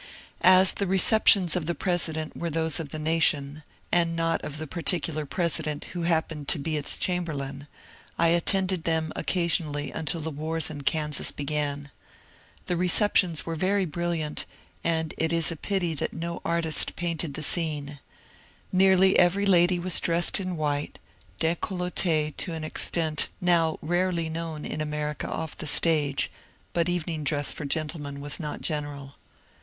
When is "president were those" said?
1.75-2.79